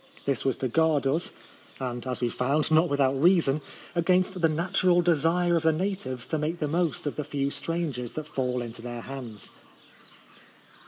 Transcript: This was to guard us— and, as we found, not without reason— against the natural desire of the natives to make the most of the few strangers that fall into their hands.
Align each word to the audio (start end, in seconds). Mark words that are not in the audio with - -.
This 0.25 0.43
was 0.43 0.57
to 0.57 0.67
guard 0.67 1.05
us— 1.05 1.29
and, 1.79 2.07
as 2.07 2.21
we 2.21 2.29
found, 2.29 2.71
not 2.71 2.89
without 2.89 3.21
reason— 3.21 3.61
against 3.95 4.41
the 4.41 4.49
natural 4.49 5.03
desire 5.03 5.55
of 5.55 5.61
the 5.61 5.71
natives 5.71 6.25
to 6.29 6.39
make 6.39 6.57
the 6.57 6.67
most 6.67 7.05
of 7.05 7.17
the 7.17 7.23
few 7.23 7.51
strangers 7.51 8.13
that 8.13 8.25
fall 8.27 8.63
into 8.63 8.81
their 8.81 9.01
hands. 9.01 9.51